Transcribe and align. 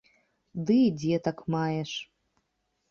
Ды 0.69 0.77
і 0.85 0.89
дзетак 1.03 1.37
маеш. 1.57 1.91